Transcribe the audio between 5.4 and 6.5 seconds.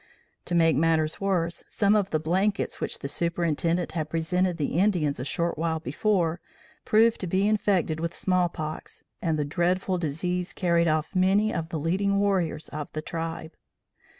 while before,